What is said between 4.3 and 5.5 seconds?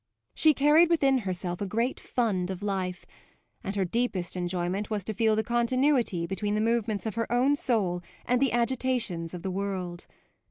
enjoyment was to feel the